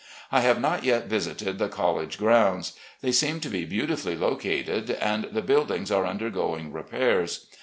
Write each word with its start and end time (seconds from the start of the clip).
I 0.31 0.41
have 0.41 0.59
not 0.59 0.83
yet 0.83 1.05
visited 1.05 1.59
the 1.59 1.69
college 1.69 2.17
grounds. 2.17 2.73
They 3.01 3.11
seem 3.11 3.39
to 3.41 3.49
be 3.49 3.65
beautifully 3.65 4.15
located, 4.15 4.89
and 4.89 5.25
the 5.25 5.43
buildings 5.43 5.91
are 5.91 6.05
tmdergoing 6.05 6.73
repairs. 6.73 7.45